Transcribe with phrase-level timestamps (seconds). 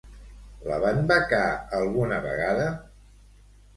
[0.69, 1.43] La van becar
[1.81, 2.67] alguna vegada?